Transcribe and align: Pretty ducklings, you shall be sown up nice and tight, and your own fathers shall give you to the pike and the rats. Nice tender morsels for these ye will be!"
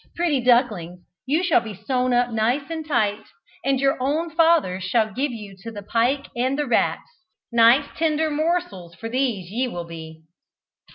Pretty 0.15 0.41
ducklings, 0.41 1.01
you 1.27 1.43
shall 1.43 1.59
be 1.61 1.75
sown 1.75 2.11
up 2.11 2.31
nice 2.31 2.71
and 2.71 2.87
tight, 2.87 3.27
and 3.63 3.79
your 3.79 4.01
own 4.01 4.31
fathers 4.31 4.83
shall 4.83 5.13
give 5.13 5.31
you 5.31 5.55
to 5.59 5.69
the 5.69 5.83
pike 5.83 6.25
and 6.35 6.57
the 6.57 6.65
rats. 6.65 7.07
Nice 7.51 7.85
tender 7.95 8.31
morsels 8.31 8.95
for 8.95 9.09
these 9.09 9.51
ye 9.51 9.67
will 9.67 9.85
be!" 9.85 10.23